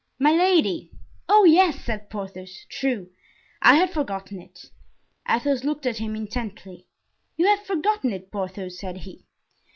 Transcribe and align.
"Milady." 0.17 0.89
"Oh, 1.29 1.43
yes!" 1.43 1.85
said 1.85 2.09
Porthos; 2.09 2.65
"true, 2.71 3.11
I 3.61 3.75
had 3.75 3.91
forgotten 3.91 4.41
it!" 4.41 4.71
Athos 5.29 5.63
looked 5.63 5.85
at 5.85 5.97
him 5.99 6.15
intently. 6.15 6.87
"You 7.37 7.45
have 7.45 7.63
forgotten 7.67 8.11
it, 8.11 8.31
Porthos?" 8.31 8.79
said 8.79 8.97
he. 8.97 9.25